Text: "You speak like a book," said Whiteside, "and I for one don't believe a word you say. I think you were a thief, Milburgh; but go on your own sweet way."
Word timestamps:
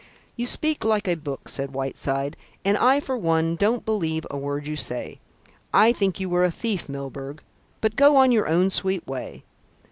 "You 0.35 0.47
speak 0.47 0.83
like 0.83 1.07
a 1.07 1.13
book," 1.13 1.47
said 1.47 1.75
Whiteside, 1.75 2.35
"and 2.65 2.75
I 2.75 2.99
for 2.99 3.15
one 3.15 3.55
don't 3.55 3.85
believe 3.85 4.25
a 4.31 4.35
word 4.35 4.65
you 4.65 4.75
say. 4.75 5.19
I 5.75 5.91
think 5.93 6.19
you 6.19 6.27
were 6.27 6.43
a 6.43 6.49
thief, 6.49 6.89
Milburgh; 6.89 7.43
but 7.81 7.95
go 7.95 8.15
on 8.15 8.31
your 8.31 8.47
own 8.47 8.71
sweet 8.71 9.05
way." 9.05 9.43